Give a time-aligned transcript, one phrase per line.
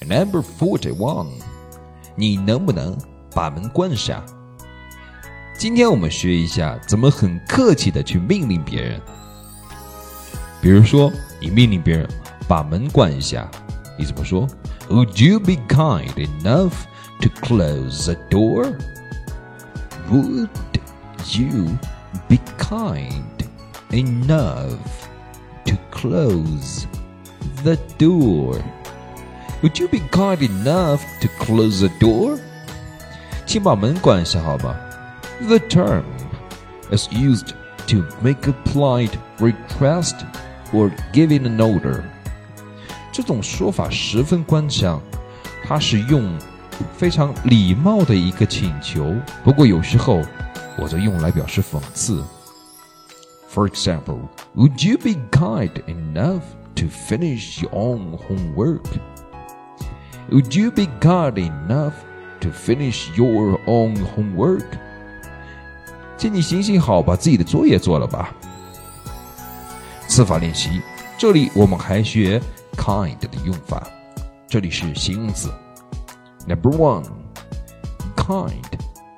[0.00, 1.28] Number forty-one，
[2.16, 2.96] 你能不能
[3.34, 4.22] 把门关上？
[5.56, 9.00] 今天我们学一下怎么很客气的去命令别人。
[10.60, 12.08] 比如说，你命令别人
[12.48, 13.48] 把门关一下，
[13.96, 14.48] 你怎么说？
[14.88, 16.72] Would you be kind enough
[17.20, 18.76] to close the door?
[20.10, 20.48] Would
[21.32, 21.76] you
[22.28, 23.22] be kind
[23.90, 24.76] enough
[25.64, 26.86] to close
[27.62, 28.60] the door?
[29.62, 32.38] Would you be kind enough to close the door?
[33.46, 34.74] 请把门关下好吗？
[35.40, 36.04] The term
[36.90, 37.52] is used
[37.88, 40.14] to make a polite request
[40.72, 42.02] or giving an order。
[43.12, 45.00] 这种说法十分官腔，
[45.64, 46.36] 它是用
[46.96, 50.22] 非常礼貌的一个请求，不过有时候
[50.78, 52.24] 我则用来表示讽刺。
[53.52, 56.42] For example, would you be kind enough
[56.76, 58.86] to finish your own homework?
[60.30, 61.94] Would you be kind enough
[62.40, 64.66] to finish your own homework?
[66.16, 68.34] 请你行行好，把自己的作业做了吧。
[70.06, 70.80] 词法练习，
[71.18, 72.40] 这里我们还学
[72.76, 73.86] kind 的用法。
[74.46, 75.52] 这里是形容词。
[76.46, 77.04] Number one,
[78.16, 78.62] kind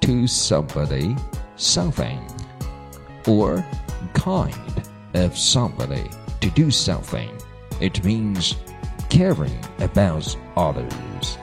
[0.00, 1.16] to somebody,
[1.56, 2.18] something,
[3.24, 3.62] or
[4.14, 4.52] kind
[5.12, 6.04] of somebody
[6.40, 7.28] to do something.
[7.80, 8.54] It means
[9.08, 11.38] caring about others.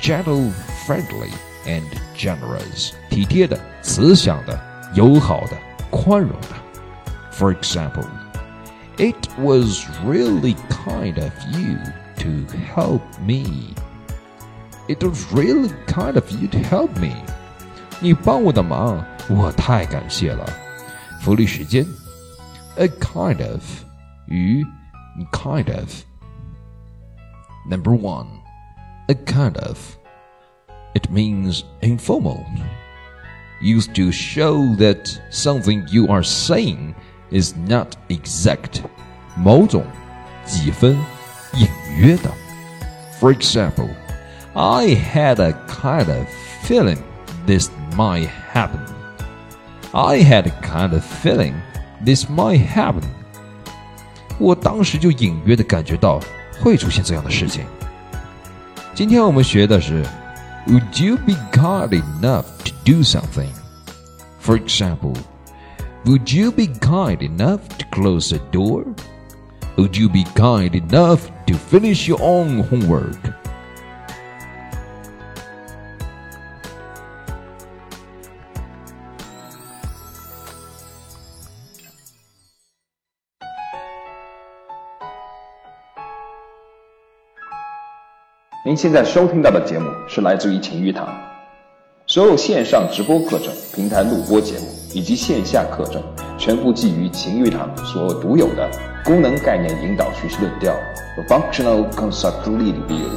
[0.00, 0.50] Gentle,
[0.86, 1.30] friendly,
[1.66, 1.84] and
[2.16, 2.92] generous.
[3.10, 4.58] 体贴的、慈祥的、
[4.94, 5.56] 友好的、
[5.90, 6.48] 宽容的。
[7.32, 8.06] For example,
[8.96, 11.76] it was really kind of you
[12.18, 13.74] to help me.
[14.88, 17.12] It was really kind of you to help me.
[18.00, 20.46] 你帮我的忙，我太感谢了。
[21.20, 21.84] 福利时间，
[22.76, 23.62] a kind of
[24.26, 24.64] 与
[25.32, 25.90] kind of。
[27.70, 28.42] Number one,
[29.08, 29.98] a kind of.
[30.94, 32.44] It means informal,
[33.60, 36.94] used to show that something you are saying
[37.30, 38.82] is not exact.
[39.36, 39.84] 某种
[40.44, 40.96] 几分
[41.54, 42.30] 隐约的。
[43.20, 43.88] For example,
[44.54, 46.26] I had a kind of
[46.62, 46.98] feeling
[47.46, 48.80] this might happen.
[49.92, 51.54] I had a kind of feeling
[52.04, 53.02] this might happen.
[54.38, 56.20] 我当时就隐约的感觉到
[56.60, 57.64] 会出现这样的事情。
[58.94, 60.04] 今天我们学的是
[60.66, 63.50] Would you be kind enough to do something?
[64.40, 65.14] For example,
[66.04, 68.84] would you be kind enough to close the door?
[69.76, 73.18] Would you be kind enough to finish your own homework?
[88.63, 91.07] 您现在收听到的节目是来自于晴玉堂，
[92.05, 95.99] 所有线上直播课程、平台录播节目以及线下课程，
[96.37, 98.69] 全部基于晴玉堂所独有的
[99.03, 100.75] 功能概念引导学习论调
[101.27, 103.09] （Functional Concept Review）。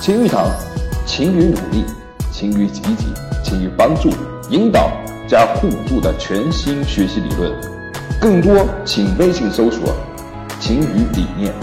[0.00, 0.44] 晴玉堂，
[1.06, 1.84] 勤于努力，
[2.32, 3.06] 勤于积极，
[3.44, 4.10] 勤于帮助、
[4.50, 4.90] 引导
[5.28, 7.52] 加互助的全新学习理论。
[8.20, 9.94] 更多请微信搜索
[10.58, 11.54] “晴雨理念”。